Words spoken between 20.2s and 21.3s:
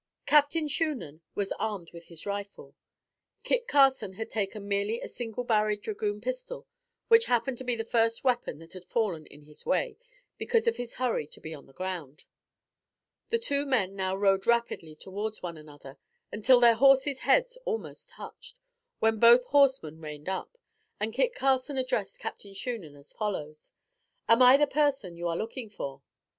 up, and